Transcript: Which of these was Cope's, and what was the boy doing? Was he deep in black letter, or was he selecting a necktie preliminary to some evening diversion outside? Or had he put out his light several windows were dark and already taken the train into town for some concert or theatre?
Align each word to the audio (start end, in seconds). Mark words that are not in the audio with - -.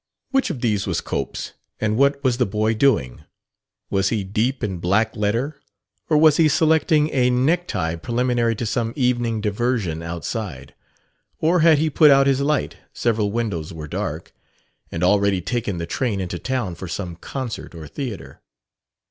Which 0.31 0.49
of 0.49 0.61
these 0.61 0.87
was 0.87 0.99
Cope's, 0.99 1.53
and 1.79 1.95
what 1.95 2.23
was 2.23 2.37
the 2.37 2.45
boy 2.47 2.73
doing? 2.73 3.21
Was 3.91 4.09
he 4.09 4.23
deep 4.23 4.63
in 4.63 4.79
black 4.79 5.15
letter, 5.15 5.61
or 6.09 6.17
was 6.17 6.37
he 6.37 6.47
selecting 6.47 7.11
a 7.11 7.29
necktie 7.29 7.93
preliminary 7.97 8.55
to 8.55 8.65
some 8.65 8.93
evening 8.95 9.41
diversion 9.41 10.01
outside? 10.01 10.73
Or 11.37 11.59
had 11.59 11.77
he 11.77 11.91
put 11.91 12.09
out 12.09 12.25
his 12.25 12.41
light 12.41 12.77
several 12.91 13.31
windows 13.31 13.73
were 13.73 13.87
dark 13.87 14.33
and 14.91 15.03
already 15.03 15.39
taken 15.39 15.77
the 15.77 15.85
train 15.85 16.19
into 16.19 16.39
town 16.39 16.73
for 16.73 16.87
some 16.87 17.15
concert 17.15 17.75
or 17.75 17.85
theatre? 17.87 18.41